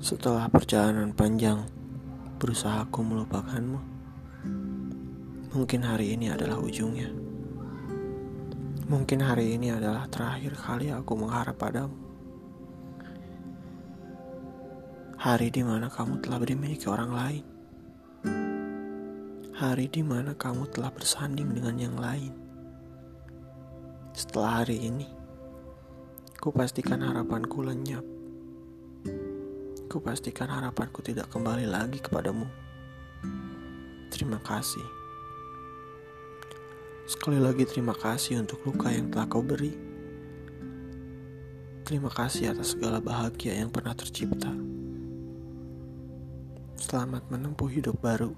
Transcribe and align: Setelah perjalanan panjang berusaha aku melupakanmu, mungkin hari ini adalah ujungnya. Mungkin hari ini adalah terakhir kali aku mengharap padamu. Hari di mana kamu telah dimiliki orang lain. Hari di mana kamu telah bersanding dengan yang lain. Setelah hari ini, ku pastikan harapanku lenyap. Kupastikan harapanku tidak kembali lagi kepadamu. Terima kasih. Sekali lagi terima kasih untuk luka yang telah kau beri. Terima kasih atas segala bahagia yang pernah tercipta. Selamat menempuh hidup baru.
Setelah 0.00 0.48
perjalanan 0.48 1.12
panjang 1.12 1.68
berusaha 2.40 2.88
aku 2.88 3.04
melupakanmu, 3.04 3.80
mungkin 5.52 5.84
hari 5.84 6.16
ini 6.16 6.32
adalah 6.32 6.56
ujungnya. 6.56 7.12
Mungkin 8.88 9.20
hari 9.20 9.60
ini 9.60 9.68
adalah 9.68 10.08
terakhir 10.08 10.56
kali 10.56 10.88
aku 10.88 11.12
mengharap 11.20 11.52
padamu. 11.60 11.92
Hari 15.20 15.52
di 15.52 15.60
mana 15.60 15.92
kamu 15.92 16.24
telah 16.24 16.40
dimiliki 16.48 16.88
orang 16.88 17.12
lain. 17.12 17.44
Hari 19.52 19.84
di 19.92 20.00
mana 20.00 20.32
kamu 20.32 20.64
telah 20.72 20.88
bersanding 20.96 21.52
dengan 21.52 21.76
yang 21.76 22.00
lain. 22.00 22.32
Setelah 24.16 24.64
hari 24.64 24.80
ini, 24.80 25.04
ku 26.40 26.48
pastikan 26.48 27.04
harapanku 27.04 27.60
lenyap. 27.60 28.19
Kupastikan 29.90 30.46
harapanku 30.46 31.02
tidak 31.02 31.34
kembali 31.34 31.66
lagi 31.66 31.98
kepadamu. 31.98 32.46
Terima 34.06 34.38
kasih. 34.38 34.86
Sekali 37.10 37.42
lagi 37.42 37.66
terima 37.66 37.90
kasih 37.98 38.38
untuk 38.38 38.62
luka 38.62 38.86
yang 38.86 39.10
telah 39.10 39.26
kau 39.26 39.42
beri. 39.42 39.74
Terima 41.82 42.06
kasih 42.06 42.54
atas 42.54 42.78
segala 42.78 43.02
bahagia 43.02 43.58
yang 43.58 43.66
pernah 43.66 43.90
tercipta. 43.98 44.54
Selamat 46.78 47.26
menempuh 47.26 47.66
hidup 47.66 47.98
baru. 47.98 48.30